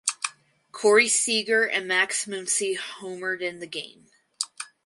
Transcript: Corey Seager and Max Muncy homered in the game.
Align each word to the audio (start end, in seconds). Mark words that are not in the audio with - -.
Corey 0.71 1.07
Seager 1.07 1.63
and 1.69 1.87
Max 1.87 2.25
Muncy 2.25 2.75
homered 2.75 3.41
in 3.43 3.59
the 3.59 3.67
game. 3.67 4.07